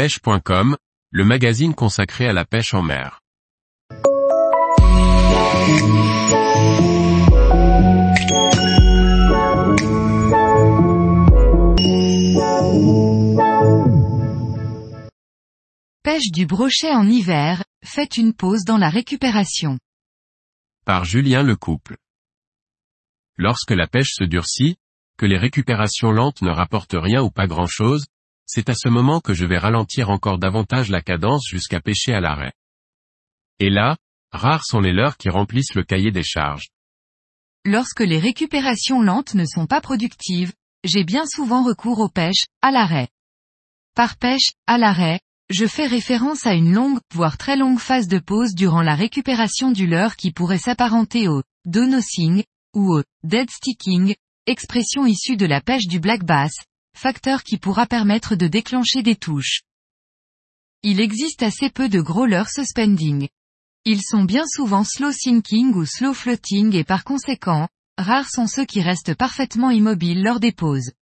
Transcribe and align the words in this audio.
pêche.com, 0.00 0.78
le 1.10 1.24
magazine 1.26 1.74
consacré 1.74 2.26
à 2.26 2.32
la 2.32 2.46
pêche 2.46 2.72
en 2.72 2.80
mer. 2.80 3.20
Pêche 16.02 16.30
du 16.32 16.46
brochet 16.46 16.94
en 16.94 17.06
hiver, 17.06 17.62
faites 17.84 18.16
une 18.16 18.32
pause 18.32 18.64
dans 18.64 18.78
la 18.78 18.88
récupération. 18.88 19.78
Par 20.86 21.04
Julien 21.04 21.42
Lecouple. 21.42 21.98
Lorsque 23.36 23.72
la 23.72 23.86
pêche 23.86 24.14
se 24.14 24.24
durcit, 24.24 24.78
que 25.18 25.26
les 25.26 25.36
récupérations 25.36 26.10
lentes 26.10 26.40
ne 26.40 26.50
rapportent 26.50 26.96
rien 26.98 27.20
ou 27.20 27.30
pas 27.30 27.46
grand 27.46 27.66
chose, 27.66 28.06
c'est 28.52 28.68
à 28.68 28.74
ce 28.74 28.88
moment 28.88 29.20
que 29.20 29.32
je 29.32 29.44
vais 29.44 29.58
ralentir 29.58 30.10
encore 30.10 30.38
davantage 30.38 30.90
la 30.90 31.02
cadence 31.02 31.46
jusqu'à 31.46 31.80
pêcher 31.80 32.12
à 32.12 32.20
l'arrêt. 32.20 32.52
Et 33.60 33.70
là, 33.70 33.96
rares 34.32 34.64
sont 34.64 34.80
les 34.80 34.92
leurres 34.92 35.16
qui 35.16 35.28
remplissent 35.28 35.76
le 35.76 35.84
cahier 35.84 36.10
des 36.10 36.24
charges. 36.24 36.66
Lorsque 37.64 38.00
les 38.00 38.18
récupérations 38.18 39.02
lentes 39.02 39.34
ne 39.34 39.44
sont 39.44 39.66
pas 39.66 39.80
productives, 39.80 40.52
j'ai 40.82 41.04
bien 41.04 41.26
souvent 41.26 41.62
recours 41.62 42.00
aux 42.00 42.08
pêches, 42.08 42.46
à 42.60 42.72
l'arrêt. 42.72 43.06
Par 43.94 44.16
pêche, 44.16 44.50
à 44.66 44.78
l'arrêt, 44.78 45.20
je 45.48 45.66
fais 45.68 45.86
référence 45.86 46.44
à 46.44 46.54
une 46.54 46.72
longue, 46.72 46.98
voire 47.14 47.38
très 47.38 47.56
longue 47.56 47.78
phase 47.78 48.08
de 48.08 48.18
pause 48.18 48.56
durant 48.56 48.82
la 48.82 48.96
récupération 48.96 49.70
du 49.70 49.86
leurre 49.86 50.16
qui 50.16 50.32
pourrait 50.32 50.58
s'apparenter 50.58 51.28
au 51.28 51.44
donosing 51.66 52.42
ou 52.74 52.96
au 52.96 53.02
dead 53.22 53.48
sticking, 53.48 54.16
expression 54.46 55.06
issue 55.06 55.36
de 55.36 55.46
la 55.46 55.60
pêche 55.60 55.86
du 55.86 56.00
black 56.00 56.24
bass, 56.24 56.52
facteur 56.96 57.42
qui 57.42 57.56
pourra 57.56 57.86
permettre 57.86 58.34
de 58.34 58.46
déclencher 58.46 59.02
des 59.02 59.16
touches. 59.16 59.62
Il 60.82 61.00
existe 61.00 61.42
assez 61.42 61.70
peu 61.70 61.88
de 61.88 62.00
gros 62.00 62.26
leurres 62.26 62.50
suspending. 62.50 63.28
Ils 63.84 64.02
sont 64.02 64.24
bien 64.24 64.44
souvent 64.46 64.84
slow 64.84 65.12
sinking 65.12 65.74
ou 65.74 65.84
slow 65.86 66.14
floating 66.14 66.74
et 66.74 66.84
par 66.84 67.04
conséquent, 67.04 67.68
rares 67.98 68.30
sont 68.30 68.46
ceux 68.46 68.64
qui 68.64 68.82
restent 68.82 69.14
parfaitement 69.14 69.70
immobiles 69.70 70.22
lors 70.22 70.40
des 70.40 70.52
pauses. 70.52 70.92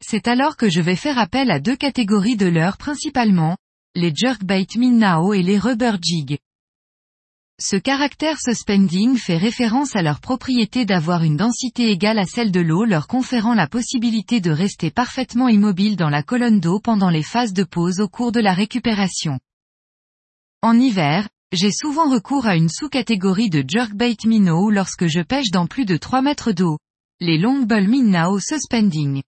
C'est 0.00 0.28
alors 0.28 0.56
que 0.56 0.68
je 0.68 0.80
vais 0.80 0.96
faire 0.96 1.18
appel 1.18 1.50
à 1.50 1.58
deux 1.58 1.76
catégories 1.76 2.36
de 2.36 2.46
leurres 2.46 2.76
principalement, 2.76 3.56
les 3.94 4.14
jerkbait 4.14 4.66
minnao 4.76 5.32
et 5.32 5.42
les 5.42 5.58
rubber 5.58 5.96
jig. 6.00 6.38
Ce 7.60 7.74
caractère 7.74 8.38
suspending 8.40 9.16
fait 9.16 9.36
référence 9.36 9.96
à 9.96 10.02
leur 10.02 10.20
propriété 10.20 10.84
d'avoir 10.84 11.24
une 11.24 11.36
densité 11.36 11.90
égale 11.90 12.20
à 12.20 12.24
celle 12.24 12.52
de 12.52 12.60
l'eau 12.60 12.84
leur 12.84 13.08
conférant 13.08 13.52
la 13.52 13.66
possibilité 13.66 14.40
de 14.40 14.52
rester 14.52 14.92
parfaitement 14.92 15.48
immobile 15.48 15.96
dans 15.96 16.08
la 16.08 16.22
colonne 16.22 16.60
d'eau 16.60 16.78
pendant 16.78 17.10
les 17.10 17.24
phases 17.24 17.52
de 17.52 17.64
pause 17.64 17.98
au 17.98 18.06
cours 18.06 18.30
de 18.30 18.38
la 18.38 18.54
récupération. 18.54 19.40
En 20.62 20.78
hiver, 20.78 21.28
j'ai 21.50 21.72
souvent 21.72 22.08
recours 22.08 22.46
à 22.46 22.54
une 22.54 22.68
sous-catégorie 22.68 23.50
de 23.50 23.64
jerkbait 23.66 24.16
minnow 24.24 24.70
lorsque 24.70 25.08
je 25.08 25.20
pêche 25.20 25.50
dans 25.50 25.66
plus 25.66 25.84
de 25.84 25.96
3 25.96 26.22
mètres 26.22 26.52
d'eau, 26.52 26.78
les 27.18 27.38
long 27.38 27.62
bull 27.62 27.88
minnow 27.88 28.38
suspending. 28.38 29.24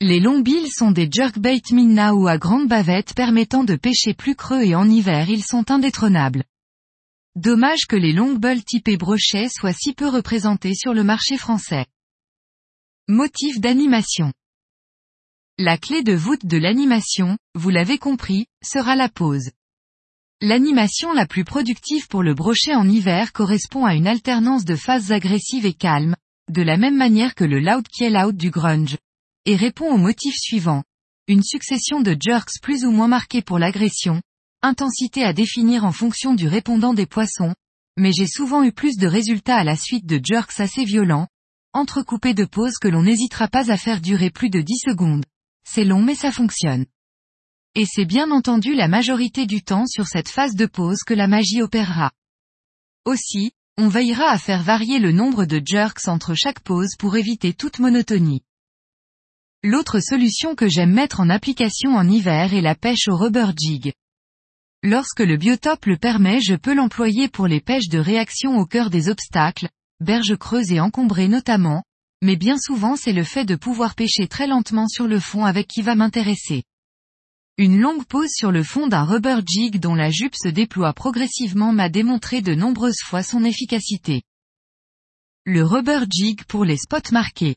Les 0.00 0.18
longs 0.18 0.40
billes 0.40 0.70
sont 0.70 0.92
des 0.92 1.10
jerkbait 1.12 1.60
minnow 1.72 2.26
à 2.26 2.38
grande 2.38 2.68
bavette 2.68 3.12
permettant 3.12 3.64
de 3.64 3.76
pêcher 3.76 4.14
plus 4.14 4.34
creux 4.34 4.62
et 4.62 4.74
en 4.74 4.88
hiver 4.88 5.28
ils 5.28 5.44
sont 5.44 5.70
indétrônables. 5.70 6.44
Dommage 7.36 7.86
que 7.88 7.96
les 7.96 8.12
longues 8.12 8.38
bulles 8.38 8.62
typées 8.62 8.96
brochet 8.96 9.48
soient 9.48 9.72
si 9.72 9.92
peu 9.92 10.08
représentées 10.08 10.76
sur 10.76 10.94
le 10.94 11.02
marché 11.02 11.36
français. 11.36 11.84
Motif 13.08 13.58
d'animation. 13.58 14.32
La 15.58 15.76
clé 15.76 16.04
de 16.04 16.12
voûte 16.12 16.46
de 16.46 16.56
l'animation, 16.58 17.36
vous 17.56 17.70
l'avez 17.70 17.98
compris, 17.98 18.46
sera 18.64 18.94
la 18.94 19.08
pause. 19.08 19.50
L'animation 20.40 21.12
la 21.12 21.26
plus 21.26 21.42
productive 21.42 22.06
pour 22.06 22.22
le 22.22 22.34
brochet 22.34 22.76
en 22.76 22.88
hiver 22.88 23.32
correspond 23.32 23.84
à 23.84 23.94
une 23.94 24.06
alternance 24.06 24.64
de 24.64 24.76
phases 24.76 25.10
agressives 25.10 25.66
et 25.66 25.74
calmes, 25.74 26.14
de 26.52 26.62
la 26.62 26.76
même 26.76 26.96
manière 26.96 27.34
que 27.34 27.44
le 27.44 27.58
loud 27.58 27.88
kill 27.88 28.16
out 28.16 28.36
du 28.36 28.50
grunge, 28.50 28.96
et 29.44 29.56
répond 29.56 29.92
au 29.92 29.96
motif 29.96 30.36
suivant. 30.36 30.84
Une 31.26 31.42
succession 31.42 32.00
de 32.00 32.16
jerks 32.18 32.60
plus 32.62 32.84
ou 32.84 32.92
moins 32.92 33.08
marqués 33.08 33.42
pour 33.42 33.58
l'agression, 33.58 34.22
intensité 34.64 35.24
à 35.24 35.32
définir 35.32 35.84
en 35.84 35.92
fonction 35.92 36.34
du 36.34 36.48
répondant 36.48 36.94
des 36.94 37.06
poissons, 37.06 37.54
mais 37.96 38.12
j'ai 38.12 38.26
souvent 38.26 38.62
eu 38.64 38.72
plus 38.72 38.96
de 38.96 39.06
résultats 39.06 39.56
à 39.56 39.64
la 39.64 39.76
suite 39.76 40.06
de 40.06 40.20
jerks 40.22 40.58
assez 40.58 40.84
violents, 40.84 41.28
entrecoupés 41.74 42.34
de 42.34 42.44
pauses 42.44 42.78
que 42.80 42.88
l'on 42.88 43.02
n'hésitera 43.02 43.48
pas 43.48 43.70
à 43.70 43.76
faire 43.76 44.00
durer 44.00 44.30
plus 44.30 44.48
de 44.48 44.60
10 44.60 44.78
secondes. 44.86 45.24
C'est 45.68 45.84
long 45.84 46.02
mais 46.02 46.14
ça 46.14 46.32
fonctionne. 46.32 46.86
Et 47.74 47.84
c'est 47.84 48.06
bien 48.06 48.30
entendu 48.30 48.74
la 48.74 48.88
majorité 48.88 49.46
du 49.46 49.62
temps 49.62 49.86
sur 49.86 50.06
cette 50.06 50.28
phase 50.28 50.54
de 50.54 50.66
pause 50.66 51.02
que 51.04 51.14
la 51.14 51.26
magie 51.26 51.60
opérera. 51.60 52.12
Aussi, 53.04 53.52
on 53.76 53.88
veillera 53.88 54.30
à 54.30 54.38
faire 54.38 54.62
varier 54.62 54.98
le 54.98 55.12
nombre 55.12 55.44
de 55.44 55.60
jerks 55.64 56.08
entre 56.08 56.34
chaque 56.34 56.60
pause 56.60 56.94
pour 56.98 57.16
éviter 57.16 57.52
toute 57.52 57.80
monotonie. 57.80 58.42
L'autre 59.62 59.98
solution 60.00 60.54
que 60.54 60.68
j'aime 60.68 60.92
mettre 60.92 61.20
en 61.20 61.28
application 61.28 61.96
en 61.96 62.08
hiver 62.08 62.54
est 62.54 62.60
la 62.60 62.74
pêche 62.74 63.08
au 63.08 63.16
rubber 63.16 63.50
jig. 63.56 63.92
Lorsque 64.86 65.20
le 65.20 65.38
biotope 65.38 65.86
le 65.86 65.96
permet 65.96 66.42
je 66.42 66.54
peux 66.54 66.74
l'employer 66.74 67.28
pour 67.28 67.46
les 67.46 67.62
pêches 67.62 67.88
de 67.88 67.98
réaction 67.98 68.58
au 68.58 68.66
cœur 68.66 68.90
des 68.90 69.08
obstacles, 69.08 69.70
berges 70.00 70.36
creuses 70.36 70.72
et 70.72 70.78
encombrées 70.78 71.26
notamment, 71.26 71.84
mais 72.20 72.36
bien 72.36 72.58
souvent 72.58 72.94
c'est 72.94 73.14
le 73.14 73.24
fait 73.24 73.46
de 73.46 73.56
pouvoir 73.56 73.94
pêcher 73.94 74.28
très 74.28 74.46
lentement 74.46 74.86
sur 74.86 75.06
le 75.06 75.18
fond 75.20 75.46
avec 75.46 75.68
qui 75.68 75.80
va 75.80 75.94
m'intéresser. 75.94 76.64
Une 77.56 77.80
longue 77.80 78.04
pause 78.04 78.28
sur 78.30 78.52
le 78.52 78.62
fond 78.62 78.86
d'un 78.86 79.04
rubber 79.04 79.38
jig 79.46 79.80
dont 79.80 79.94
la 79.94 80.10
jupe 80.10 80.34
se 80.36 80.48
déploie 80.48 80.92
progressivement 80.92 81.72
m'a 81.72 81.88
démontré 81.88 82.42
de 82.42 82.54
nombreuses 82.54 83.02
fois 83.02 83.22
son 83.22 83.42
efficacité. 83.42 84.20
Le 85.46 85.64
rubber 85.64 86.00
jig 86.10 86.44
pour 86.44 86.66
les 86.66 86.76
spots 86.76 87.10
marqués. 87.10 87.56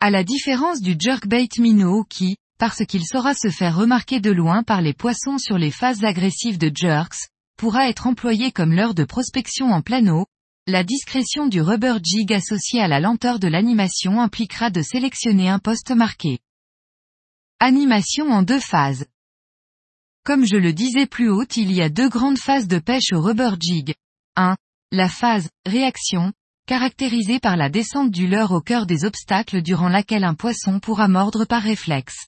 À 0.00 0.10
la 0.10 0.24
différence 0.24 0.80
du 0.80 0.96
jerkbait 0.98 1.46
minnow 1.58 2.02
qui, 2.02 2.36
parce 2.60 2.84
qu'il 2.84 3.06
saura 3.06 3.32
se 3.32 3.48
faire 3.48 3.74
remarquer 3.74 4.20
de 4.20 4.30
loin 4.30 4.62
par 4.62 4.82
les 4.82 4.92
poissons 4.92 5.38
sur 5.38 5.56
les 5.56 5.70
phases 5.70 6.04
agressives 6.04 6.58
de 6.58 6.70
jerks, 6.72 7.30
pourra 7.56 7.88
être 7.88 8.06
employé 8.06 8.52
comme 8.52 8.74
leurre 8.74 8.94
de 8.94 9.04
prospection 9.04 9.70
en 9.70 9.80
plein 9.80 10.06
eau, 10.08 10.26
la 10.66 10.84
discrétion 10.84 11.46
du 11.46 11.62
rubber 11.62 11.94
jig 12.02 12.30
associée 12.34 12.82
à 12.82 12.86
la 12.86 13.00
lenteur 13.00 13.38
de 13.38 13.48
l'animation 13.48 14.20
impliquera 14.20 14.68
de 14.68 14.82
sélectionner 14.82 15.48
un 15.48 15.58
poste 15.58 15.90
marqué. 15.90 16.38
Animation 17.60 18.30
en 18.30 18.42
deux 18.42 18.60
phases. 18.60 19.06
Comme 20.22 20.44
je 20.44 20.56
le 20.56 20.74
disais 20.74 21.06
plus 21.06 21.30
haut, 21.30 21.46
il 21.56 21.72
y 21.72 21.80
a 21.80 21.88
deux 21.88 22.10
grandes 22.10 22.38
phases 22.38 22.68
de 22.68 22.78
pêche 22.78 23.14
au 23.14 23.22
rubber 23.22 23.52
jig. 23.58 23.94
1. 24.36 24.54
La 24.92 25.08
phase, 25.08 25.48
réaction, 25.64 26.34
caractérisée 26.66 27.40
par 27.40 27.56
la 27.56 27.70
descente 27.70 28.10
du 28.10 28.28
leurre 28.28 28.52
au 28.52 28.60
cœur 28.60 28.84
des 28.84 29.06
obstacles 29.06 29.62
durant 29.62 29.88
laquelle 29.88 30.24
un 30.24 30.34
poisson 30.34 30.78
pourra 30.78 31.08
mordre 31.08 31.46
par 31.46 31.62
réflexe. 31.62 32.26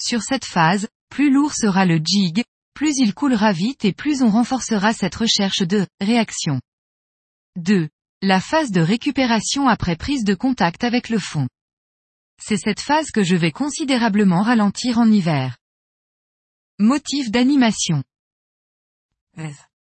Sur 0.00 0.22
cette 0.22 0.46
phase, 0.46 0.88
plus 1.10 1.30
lourd 1.30 1.52
sera 1.54 1.84
le 1.84 2.00
jig, 2.02 2.42
plus 2.74 2.96
il 2.96 3.12
coulera 3.12 3.52
vite 3.52 3.84
et 3.84 3.92
plus 3.92 4.22
on 4.22 4.30
renforcera 4.30 4.94
cette 4.94 5.14
recherche 5.14 5.60
de 5.60 5.86
réaction. 6.00 6.60
2. 7.56 7.88
La 8.22 8.40
phase 8.40 8.70
de 8.70 8.80
récupération 8.80 9.68
après 9.68 9.96
prise 9.96 10.24
de 10.24 10.34
contact 10.34 10.84
avec 10.84 11.10
le 11.10 11.18
fond. 11.18 11.48
C'est 12.42 12.56
cette 12.56 12.80
phase 12.80 13.10
que 13.10 13.22
je 13.22 13.36
vais 13.36 13.52
considérablement 13.52 14.42
ralentir 14.42 14.98
en 14.98 15.10
hiver. 15.10 15.58
Motif 16.78 17.30
d'animation. 17.30 18.02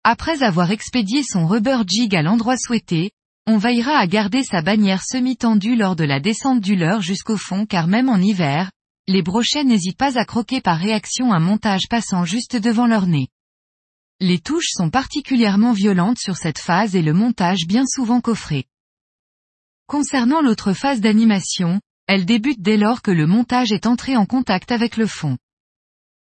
Après 0.04 0.42
avoir 0.42 0.70
expédié 0.70 1.22
son 1.22 1.46
rubber 1.46 1.78
jig 1.86 2.14
à 2.14 2.22
l'endroit 2.22 2.58
souhaité, 2.58 3.12
on 3.46 3.56
veillera 3.56 3.96
à 3.96 4.06
garder 4.06 4.42
sa 4.42 4.60
bannière 4.60 5.02
semi-tendue 5.02 5.76
lors 5.76 5.96
de 5.96 6.04
la 6.04 6.20
descente 6.20 6.60
du 6.60 6.76
leurre 6.76 7.00
jusqu'au 7.00 7.38
fond 7.38 7.64
car 7.64 7.86
même 7.86 8.08
en 8.08 8.18
hiver, 8.18 8.70
les 9.08 9.22
brochets 9.22 9.64
n'hésitent 9.64 9.98
pas 9.98 10.18
à 10.18 10.24
croquer 10.24 10.60
par 10.60 10.78
réaction 10.78 11.32
un 11.32 11.40
montage 11.40 11.88
passant 11.88 12.24
juste 12.24 12.56
devant 12.56 12.86
leur 12.86 13.06
nez. 13.06 13.28
Les 14.20 14.38
touches 14.38 14.70
sont 14.70 14.90
particulièrement 14.90 15.72
violentes 15.72 16.18
sur 16.18 16.36
cette 16.36 16.60
phase 16.60 16.94
et 16.94 17.02
le 17.02 17.12
montage 17.12 17.66
bien 17.66 17.84
souvent 17.86 18.20
coffré. 18.20 18.66
Concernant 19.88 20.40
l'autre 20.40 20.72
phase 20.72 21.00
d'animation, 21.00 21.80
elle 22.06 22.24
débute 22.24 22.62
dès 22.62 22.76
lors 22.76 23.02
que 23.02 23.10
le 23.10 23.26
montage 23.26 23.72
est 23.72 23.86
entré 23.86 24.16
en 24.16 24.26
contact 24.26 24.70
avec 24.70 24.96
le 24.96 25.06
fond. 25.06 25.36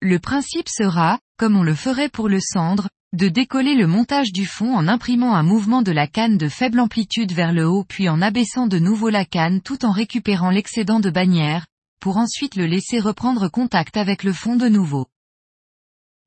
Le 0.01 0.19
principe 0.19 0.69
sera, 0.69 1.21
comme 1.39 1.57
on 1.57 1.63
le 1.63 1.75
ferait 1.75 2.09
pour 2.09 2.29
le 2.29 2.41
cendre, 2.41 2.89
de 3.15 3.29
décoller 3.29 3.77
le 3.77 3.87
montage 3.87 4.33
du 4.33 4.45
fond 4.45 4.75
en 4.75 4.89
imprimant 4.89 5.37
un 5.37 5.45
mouvement 5.45 5.83
de 5.83 5.93
la 5.93 6.09
canne 6.09 6.37
de 6.37 6.49
faible 6.49 6.81
amplitude 6.81 7.31
vers 7.31 7.53
le 7.53 7.69
haut 7.69 7.85
puis 7.85 8.09
en 8.09 8.21
abaissant 8.21 8.67
de 8.67 8.81
nouveau 8.81 9.09
la 9.09 9.25
canne 9.25 9.61
tout 9.61 9.85
en 9.85 9.93
récupérant 9.93 10.51
l'excédent 10.51 10.99
de 10.99 11.11
bannière, 11.11 11.67
pour 12.05 12.19
ensuite 12.19 12.57
le 12.57 12.67
laisser 12.67 13.01
reprendre 13.01 13.49
contact 13.49 13.97
avec 13.97 14.25
le 14.25 14.35
fond 14.35 14.57
de 14.57 14.69
nouveau. 14.69 15.07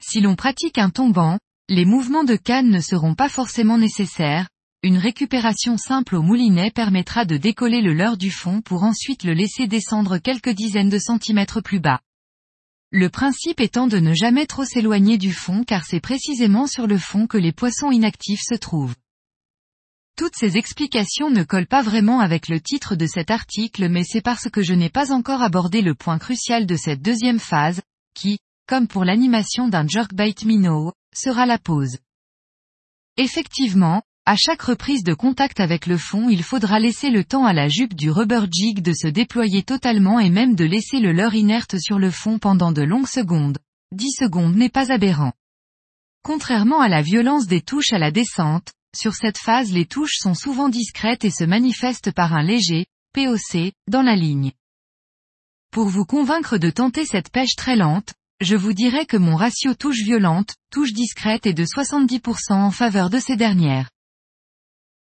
Si 0.02 0.22
l'on 0.22 0.36
pratique 0.36 0.80
un 0.80 0.90
tombant, 0.90 1.38
les 1.70 1.86
mouvements 1.86 2.24
de 2.24 2.36
canne 2.36 2.72
ne 2.72 2.80
seront 2.80 3.14
pas 3.14 3.30
forcément 3.30 3.78
nécessaires, 3.78 4.50
une 4.82 4.98
récupération 4.98 5.78
simple 5.78 6.16
au 6.16 6.24
moulinet 6.24 6.72
permettra 6.72 7.26
de 7.26 7.38
décoller 7.38 7.82
le 7.82 7.94
leurre 7.94 8.18
du 8.18 8.32
fond 8.32 8.62
pour 8.62 8.82
ensuite 8.82 9.24
le 9.24 9.34
laisser 9.34 9.68
descendre 9.68 10.18
quelques 10.18 10.50
dizaines 10.50 10.90
de 10.90 10.98
centimètres 10.98 11.62
plus 11.62 11.80
bas. 11.80 12.00
Le 12.90 13.10
principe 13.10 13.60
étant 13.60 13.86
de 13.86 14.00
ne 14.00 14.16
jamais 14.16 14.48
trop 14.48 14.66
s'éloigner 14.66 15.20
du 15.20 15.32
fond 15.32 15.64
car 15.64 15.86
c'est 15.86 16.00
précisément 16.00 16.66
sur 16.66 16.88
le 16.88 16.98
fond 16.98 17.28
que 17.28 17.38
les 17.38 17.52
poissons 17.52 17.92
inactifs 17.92 18.42
se 18.42 18.56
trouvent. 18.56 18.96
Toutes 20.18 20.34
ces 20.36 20.58
explications 20.58 21.30
ne 21.30 21.44
collent 21.44 21.68
pas 21.68 21.84
vraiment 21.84 22.22
avec 22.22 22.48
le 22.48 22.60
titre 22.60 22.96
de 22.96 23.06
cet 23.06 23.30
article 23.30 23.88
mais 23.88 24.04
c'est 24.04 24.22
parce 24.22 24.50
que 24.50 24.64
je 24.64 24.74
n'ai 24.74 24.90
pas 24.90 25.12
encore 25.14 25.44
abordé 25.44 25.84
le 25.84 25.94
point 25.94 26.18
crucial 26.18 26.66
de 26.66 26.76
cette 26.76 27.04
deuxième 27.04 27.38
phase, 27.38 27.82
qui, 28.16 28.40
comme 28.68 28.88
pour 28.88 29.06
l'animation 29.06 29.68
d'un 29.68 29.88
jerkbait 29.88 30.34
minnow, 30.44 30.92
sera 31.16 31.46
la 31.46 31.60
pause. 31.60 32.00
Effectivement, 33.18 34.02
à 34.26 34.36
chaque 34.36 34.64
reprise 34.64 35.04
de 35.04 35.14
contact 35.14 35.60
avec 35.60 35.86
le 35.86 36.00
fond 36.00 36.30
il 36.30 36.42
faudra 36.42 36.80
laisser 36.80 37.12
le 37.12 37.24
temps 37.24 37.46
à 37.46 37.54
la 37.54 37.68
jupe 37.68 37.94
du 37.94 38.10
rubber 38.10 38.42
jig 38.52 38.82
de 38.82 38.94
se 38.94 39.08
déployer 39.08 39.62
totalement 39.62 40.20
et 40.20 40.32
même 40.32 40.56
de 40.56 40.66
laisser 40.66 41.00
le 41.00 41.12
leurre 41.12 41.36
inerte 41.36 41.78
sur 41.78 42.00
le 42.00 42.10
fond 42.10 42.40
pendant 42.40 42.72
de 42.72 42.82
longues 42.82 43.08
secondes. 43.08 43.60
10 43.92 44.10
secondes 44.18 44.56
n'est 44.56 44.70
pas 44.70 44.92
aberrant. 44.92 45.34
Contrairement 46.24 46.82
à 46.82 46.90
la 46.90 47.04
violence 47.04 47.46
des 47.46 47.62
touches 47.62 47.94
à 47.94 48.00
la 48.00 48.10
descente, 48.10 48.74
sur 48.96 49.14
cette 49.14 49.38
phase 49.38 49.72
les 49.72 49.86
touches 49.86 50.18
sont 50.20 50.34
souvent 50.34 50.70
discrètes 50.70 51.26
et 51.26 51.32
se 51.32 51.44
manifestent 51.44 52.12
par 52.12 52.34
un 52.34 52.44
léger, 52.44 52.86
POC, 53.14 53.74
dans 53.88 54.02
la 54.02 54.16
ligne. 54.16 54.52
Pour 55.72 55.88
vous 55.88 56.06
convaincre 56.06 56.58
de 56.58 56.70
tenter 56.70 57.06
cette 57.06 57.32
pêche 57.32 57.56
très 57.56 57.76
lente, 57.76 58.14
je 58.40 58.56
vous 58.56 58.74
dirais 58.74 59.06
que 59.06 59.18
mon 59.18 59.36
ratio 59.36 59.74
touche 59.74 60.04
violente, 60.04 60.56
touche 60.72 60.94
discrète 60.94 61.46
est 61.46 61.54
de 61.54 61.66
70% 61.66 62.54
en 62.54 62.72
faveur 62.72 63.10
de 63.10 63.20
ces 63.20 63.36
dernières. 63.36 63.90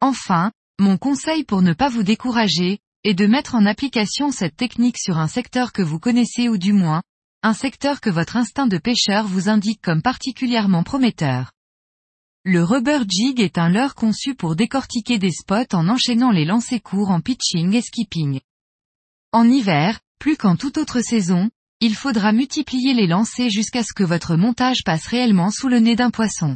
Enfin, 0.02 0.52
mon 0.80 0.98
conseil 0.98 1.44
pour 1.44 1.62
ne 1.62 1.74
pas 1.74 1.90
vous 1.90 2.04
décourager, 2.04 2.80
est 3.04 3.14
de 3.14 3.28
mettre 3.28 3.56
en 3.56 3.66
application 3.66 4.32
cette 4.32 4.56
technique 4.56 4.98
sur 4.98 5.18
un 5.18 5.28
secteur 5.28 5.72
que 5.72 5.82
vous 5.82 6.00
connaissez 6.00 6.50
ou 6.50 6.58
du 6.58 6.74
moins, 6.74 7.02
un 7.44 7.54
secteur 7.54 8.02
que 8.02 8.10
votre 8.10 8.36
instinct 8.36 8.68
de 8.68 8.80
pêcheur 8.80 9.28
vous 9.28 9.50
indique 9.50 9.82
comme 9.82 10.02
particulièrement 10.02 10.84
prometteur. 10.84 11.52
Le 12.48 12.64
rubber 12.64 13.00
jig 13.10 13.40
est 13.40 13.58
un 13.58 13.70
leurre 13.70 13.96
conçu 13.96 14.36
pour 14.36 14.56
décortiquer 14.56 15.18
des 15.18 15.32
spots 15.32 15.74
en 15.74 15.90
enchaînant 15.90 16.30
les 16.30 16.46
lancers 16.46 16.80
courts 16.80 17.10
en 17.10 17.20
pitching 17.20 17.74
et 17.74 17.82
skipping. 17.82 18.40
En 19.32 19.50
hiver, 19.50 20.00
plus 20.20 20.38
qu'en 20.38 20.56
toute 20.56 20.78
autre 20.78 21.02
saison, 21.02 21.50
il 21.80 21.96
faudra 21.96 22.34
multiplier 22.34 22.94
les 22.94 23.08
lancers 23.08 23.50
jusqu'à 23.50 23.82
ce 23.82 23.94
que 23.94 24.04
votre 24.04 24.36
montage 24.36 24.84
passe 24.86 25.08
réellement 25.08 25.50
sous 25.50 25.70
le 25.70 25.80
nez 25.80 25.96
d'un 25.96 26.12
poisson. 26.12 26.56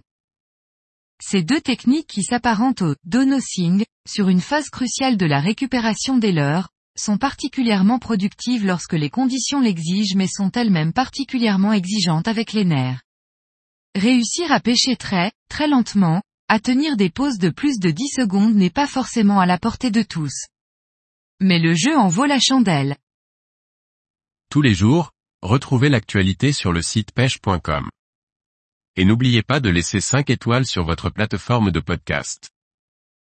Ces 1.19 1.41
deux 1.41 1.59
techniques 1.59 2.07
qui 2.07 2.21
s'apparentent 2.21 2.83
au 2.83 2.93
donosing, 3.05 3.83
sur 4.07 4.29
une 4.29 4.41
phase 4.41 4.69
cruciale 4.69 5.17
de 5.17 5.25
la 5.25 5.39
récupération 5.39 6.19
des 6.19 6.31
leurres, 6.31 6.69
sont 6.95 7.17
particulièrement 7.17 7.97
productives 7.97 8.63
lorsque 8.63 8.93
les 8.93 9.09
conditions 9.09 9.59
l'exigent 9.59 10.15
mais 10.15 10.27
sont 10.27 10.51
elles-mêmes 10.51 10.93
particulièrement 10.93 11.73
exigeantes 11.73 12.27
avec 12.27 12.53
les 12.53 12.65
nerfs. 12.65 13.01
Réussir 13.99 14.49
à 14.53 14.61
pêcher 14.61 14.95
très, 14.95 15.33
très 15.49 15.67
lentement, 15.67 16.23
à 16.47 16.61
tenir 16.61 16.95
des 16.95 17.09
pauses 17.09 17.37
de 17.37 17.49
plus 17.49 17.79
de 17.79 17.91
10 17.91 18.07
secondes 18.07 18.55
n'est 18.55 18.69
pas 18.69 18.87
forcément 18.87 19.41
à 19.41 19.45
la 19.45 19.57
portée 19.57 19.91
de 19.91 20.03
tous. 20.03 20.47
Mais 21.41 21.59
le 21.59 21.75
jeu 21.75 21.97
en 21.97 22.07
vaut 22.07 22.25
la 22.25 22.39
chandelle. 22.39 22.95
Tous 24.49 24.61
les 24.61 24.73
jours, 24.73 25.11
retrouvez 25.41 25.89
l'actualité 25.89 26.53
sur 26.53 26.71
le 26.71 26.81
site 26.81 27.11
pêche.com. 27.11 27.89
Et 28.95 29.03
n'oubliez 29.03 29.43
pas 29.43 29.59
de 29.59 29.69
laisser 29.69 29.99
5 29.99 30.29
étoiles 30.29 30.65
sur 30.65 30.85
votre 30.85 31.09
plateforme 31.09 31.69
de 31.69 31.81
podcast. 31.81 32.51